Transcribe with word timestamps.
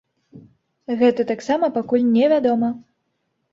Гэта 1.01 1.27
таксама 1.33 1.71
пакуль 1.77 2.09
невядома. 2.17 2.73